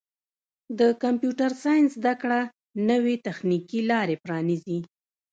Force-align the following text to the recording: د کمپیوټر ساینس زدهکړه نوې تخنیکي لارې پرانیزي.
د 0.79 0.81
کمپیوټر 1.03 1.51
ساینس 1.63 1.89
زدهکړه 1.99 2.39
نوې 2.89 3.15
تخنیکي 3.27 3.79
لارې 3.91 4.15
پرانیزي. 4.25 4.79